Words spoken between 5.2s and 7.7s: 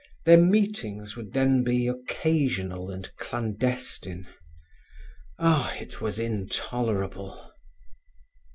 Ah, it was intolerable!